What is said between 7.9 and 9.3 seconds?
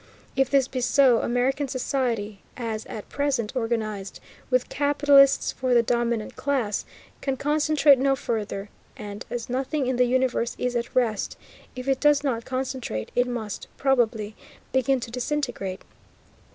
no further, and,